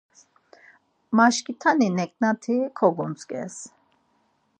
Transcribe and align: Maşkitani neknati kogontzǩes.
Maşkitani 1.15 1.87
neknati 1.97 2.55
kogontzǩes. 2.77 3.55